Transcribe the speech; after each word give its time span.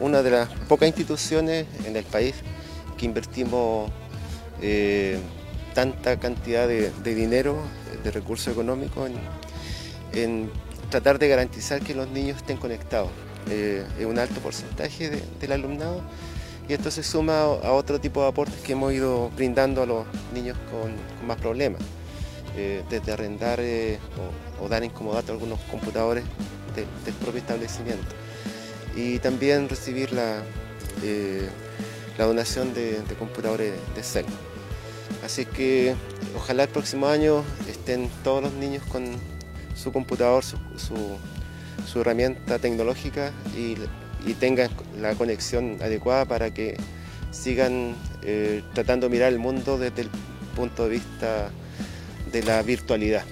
una 0.00 0.22
de 0.22 0.30
las 0.30 0.48
pocas 0.68 0.88
instituciones 0.88 1.66
en 1.84 1.94
el 1.94 2.04
país 2.04 2.34
que 2.96 3.06
invertimos 3.06 3.90
eh, 4.62 5.18
tanta 5.74 6.18
cantidad 6.18 6.66
de, 6.66 6.90
dinero, 7.04 7.56
de 8.02 8.10
recursos 8.10 8.52
económicos 8.52 9.10
en, 10.12 10.50
tratar 10.90 11.18
de 11.18 11.28
garantizar 11.28 11.80
que 11.80 11.94
los 11.94 12.08
niños 12.08 12.38
estén 12.38 12.56
conectados. 12.56 13.10
Eh, 13.48 13.84
es 13.98 14.06
un 14.06 14.18
alto 14.18 14.40
porcentaje 14.40 15.22
del 15.40 15.52
alumnado 15.52 16.02
y 16.68 16.72
esto 16.72 16.90
se 16.90 17.02
suma 17.02 17.42
a 17.42 17.72
otro 17.72 18.00
tipo 18.00 18.22
de 18.22 18.28
aportes 18.28 18.60
que 18.60 18.72
hemos 18.72 18.92
ido 18.92 19.30
brindando 19.30 19.82
a 19.82 19.86
los 19.86 20.06
niños 20.34 20.56
con, 20.70 20.94
más 21.26 21.36
problemas, 21.38 21.80
eh, 22.56 22.82
desde 22.90 23.12
arrendar 23.12 23.60
o, 24.60 24.68
dar 24.68 24.82
incomodato 24.82 25.32
a 25.32 25.34
algunos 25.34 25.58
computadores 25.70 26.24
del 26.74 27.14
propio 27.14 27.40
establecimiento 27.40 28.14
y 28.96 29.18
también 29.18 29.68
recibir 29.68 30.12
la, 30.12 30.42
la 32.20 32.26
donación 32.26 32.74
de, 32.74 33.02
computadores 33.18 33.72
de 33.94 34.02
CEL. 34.02 34.26
Así 35.24 35.46
que 35.46 35.94
ojalá 36.36 36.64
el 36.64 36.68
próximo 36.68 37.06
año 37.06 37.42
estén 37.66 38.10
todos 38.22 38.42
los 38.42 38.52
niños 38.52 38.82
con 38.84 39.04
su 39.74 39.90
computador, 39.90 40.44
su, 40.44 41.98
herramienta 41.98 42.58
tecnológica 42.58 43.32
y, 43.56 43.76
tengan 44.34 44.68
la 45.00 45.14
conexión 45.14 45.78
adecuada 45.80 46.26
para 46.26 46.52
que 46.52 46.76
sigan 47.30 47.94
eh, 48.22 48.62
tratando 48.74 49.08
de 49.08 49.12
mirar 49.12 49.32
el 49.32 49.38
mundo 49.38 49.78
desde 49.78 50.02
el 50.02 50.10
punto 50.54 50.84
de 50.84 50.90
vista 50.90 51.50
de 52.30 52.42
la 52.42 52.60
virtualidad. 52.62 53.24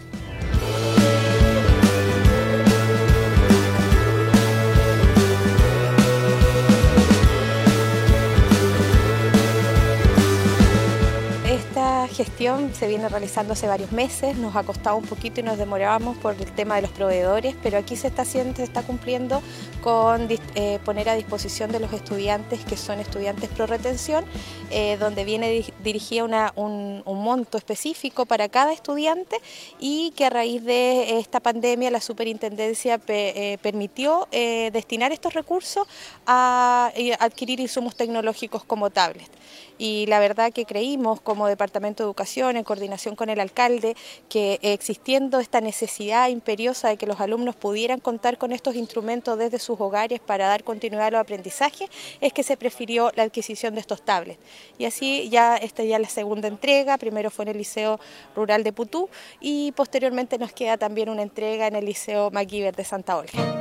Gestión 12.19 12.75
se 12.75 12.89
viene 12.89 13.09
realizando 13.09 13.53
hace 13.53 13.69
varios 13.69 13.93
meses, 13.93 14.37
nos 14.37 14.57
ha 14.57 14.65
costado 14.65 14.97
un 14.97 15.05
poquito 15.05 15.39
y 15.39 15.45
nos 15.45 15.57
demorábamos 15.57 16.17
por 16.17 16.35
el 16.35 16.51
tema 16.51 16.75
de 16.75 16.83
los 16.83 16.91
proveedores, 16.91 17.55
pero 17.63 17.79
aquí 17.79 17.95
se 17.95 18.09
está 18.09 18.23
haciendo, 18.23 18.57
se 18.57 18.65
está 18.65 18.83
cumpliendo 18.83 19.41
con 19.83 20.27
eh, 20.57 20.81
poner 20.85 21.09
a 21.11 21.15
disposición 21.15 21.71
de 21.71 21.79
los 21.79 21.93
estudiantes 21.93 22.65
que 22.65 22.77
son 22.77 22.99
estudiantes 22.99 23.49
pro 23.51 23.69
retención, 23.69 24.25
eh, 24.73 24.97
donde 24.99 25.25
viene 25.25 25.65
dirigida 25.85 26.53
un, 26.57 27.05
monto 27.07 27.57
específico 27.57 28.27
para 28.27 28.49
cada 28.49 28.73
estudiante 28.73 29.37
y 29.79 30.13
que 30.17 30.25
a 30.25 30.31
raíz 30.31 30.65
de 30.65 31.19
esta 31.21 31.39
pandemia 31.39 31.91
la 31.91 32.01
superintendencia 32.01 33.01
eh, 33.07 33.59
permitió 33.63 34.27
destinar 34.31 35.13
estos 35.13 35.35
recursos 35.35 35.87
a 36.27 36.91
adquirir 37.21 37.61
insumos 37.61 37.95
tecnológicos 37.95 38.65
como 38.65 38.91
tablets. 38.91 39.31
Y 39.79 40.07
la 40.07 40.19
verdad 40.19 40.53
que 40.53 40.65
creímos 40.65 41.21
como 41.21 41.47
Departamento 41.47 42.03
de 42.03 42.08
En 42.17 42.65
coordinación 42.65 43.17
con 43.17 43.31
el 43.31 43.41
alcalde, 43.41 43.97
que 44.29 44.59
existiendo 44.63 45.41
esta 45.41 45.61
necesidad 45.61 46.29
imperiosa 46.29 46.89
de 46.89 46.97
que 46.97 47.07
los 47.07 47.21
alumnos 47.21 47.57
pudieran 47.57 48.01
contar 48.01 48.39
con 48.39 48.53
estos 48.53 48.75
instrumentos 48.77 49.39
desde 49.39 49.59
sus 49.59 49.81
hogares 49.81 50.21
para 50.21 50.49
dar 50.49 50.65
continuidad 50.65 51.07
a 51.07 51.11
los 51.11 51.21
aprendizajes, 51.21 51.89
es 52.21 52.33
que 52.33 52.43
se 52.43 52.57
prefirió 52.57 53.13
la 53.15 53.25
adquisición 53.25 53.75
de 53.75 53.81
estos 53.81 54.03
tablets. 54.03 54.41
Y 54.79 54.85
así 54.85 55.29
ya 55.31 55.57
esta 55.57 55.85
ya 55.85 55.99
la 55.99 56.09
segunda 56.09 56.49
entrega, 56.49 56.99
primero 56.99 57.31
fue 57.31 57.45
en 57.45 57.51
el 57.51 57.59
Liceo 57.59 57.99
Rural 58.35 58.65
de 58.65 58.73
Putú 58.73 59.09
y 59.41 59.73
posteriormente 59.73 60.39
nos 60.39 60.53
queda 60.53 60.77
también 60.77 61.09
una 61.09 61.23
entrega 61.23 61.67
en 61.67 61.77
el 61.77 61.85
Liceo 61.85 62.31
MacGyver 62.31 62.75
de 62.75 62.85
Santa 62.85 63.17
Olga. 63.17 63.59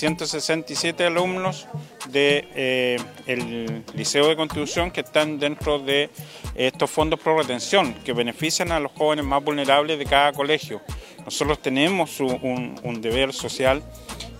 167 0.00 1.04
alumnos 1.04 1.66
del 2.10 2.46
de, 2.46 2.98
eh, 3.26 3.82
Liceo 3.94 4.28
de 4.28 4.36
Constitución 4.36 4.90
que 4.90 5.00
están 5.00 5.38
dentro 5.38 5.78
de 5.78 6.10
estos 6.54 6.90
fondos 6.90 7.20
pro 7.20 7.38
retención 7.38 7.94
que 8.04 8.12
benefician 8.12 8.72
a 8.72 8.80
los 8.80 8.92
jóvenes 8.92 9.24
más 9.24 9.42
vulnerables 9.42 9.98
de 9.98 10.04
cada 10.04 10.32
colegio. 10.32 10.80
Nosotros 11.24 11.60
tenemos 11.60 12.20
un, 12.20 13.00
deber 13.00 13.32
social 13.32 13.82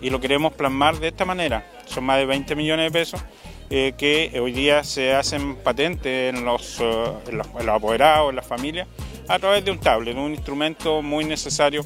y 0.00 0.10
lo 0.10 0.20
queremos 0.20 0.52
plasmar 0.52 0.98
de 0.98 1.08
esta 1.08 1.24
manera. 1.24 1.64
Son 1.86 2.04
más 2.04 2.18
de 2.18 2.26
20 2.26 2.56
millones 2.56 2.92
de 2.92 2.98
pesos 2.98 3.20
eh, 3.70 3.92
que 3.96 4.38
hoy 4.40 4.52
día 4.52 4.82
se 4.82 5.12
hacen 5.12 5.56
patentes 5.56 6.34
en 6.34 6.44
los, 6.44 6.80
eh, 6.80 7.12
en 7.28 7.38
los, 7.38 7.46
apoderados, 7.68 8.30
en 8.30 8.36
las 8.36 8.46
familias, 8.46 8.88
a 9.28 9.38
través 9.38 9.64
de 9.64 9.70
un 9.70 9.78
tablet, 9.78 10.16
un 10.16 10.32
instrumento 10.32 11.02
muy 11.02 11.24
necesario 11.24 11.84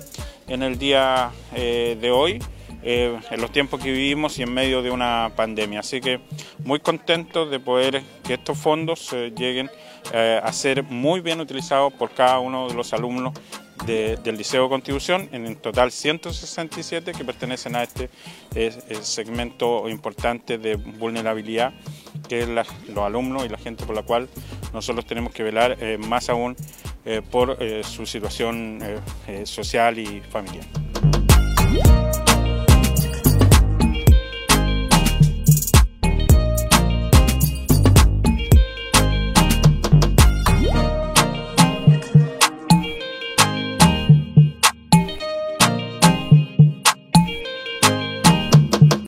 en 0.49 0.63
el 0.63 0.79
día 0.79 1.31
de 1.55 2.11
hoy 2.11 2.41
eh, 2.87 3.19
en 3.31 3.41
los 3.41 3.51
tiempos 3.51 3.83
que 3.83 3.91
vivimos 3.91 4.39
y 4.39 4.43
en 4.43 4.53
medio 4.53 4.83
de 4.83 4.91
una 4.91 5.33
pandemia. 5.35 5.81
Así 5.81 6.03
que 6.03 6.21
muy 6.65 6.81
contentos 6.81 7.51
de 7.51 7.59
poder 7.59 8.03
que 8.23 8.35
estos 8.35 8.59
fondos 8.59 9.11
eh, 9.15 9.33
lleguen 9.35 9.71
eh, 10.13 10.39
a 10.43 10.53
ser 10.53 10.83
muy 10.83 11.23
bien 11.23 11.41
utilizados 11.41 11.95
por 11.95 12.11
cada 12.11 12.41
uno 12.41 12.69
de 12.69 12.75
los 12.75 12.93
alumnos 12.93 13.33
del 13.87 14.37
Liceo 14.37 14.65
de 14.65 14.69
Constitución, 14.69 15.29
en 15.33 15.57
total 15.57 15.91
167 15.91 17.13
que 17.13 17.25
pertenecen 17.25 17.75
a 17.75 17.83
este 17.83 18.09
segmento 19.03 19.89
importante 19.89 20.59
de 20.59 20.77
vulnerabilidad 20.77 21.75
que 22.29 22.43
es 22.43 22.49
los 22.49 23.05
alumnos 23.05 23.45
y 23.45 23.49
la 23.49 23.59
gente 23.59 23.85
por 23.85 23.97
la 23.97 24.03
cual 24.03 24.29
nosotros 24.73 25.05
tenemos 25.05 25.35
que 25.35 25.43
velar 25.43 25.77
más 25.99 26.31
aún 26.31 26.57
por 27.31 27.59
su 27.83 28.07
situación 28.07 28.81
social 29.45 29.99
y 29.99 30.23
familiar. 30.31 30.84